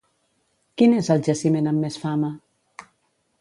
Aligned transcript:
Quin 0.81 0.95
és 1.01 1.09
el 1.17 1.21
jaciment 1.27 1.69
amb 1.73 1.85
més 1.85 1.99
fama? 2.07 2.33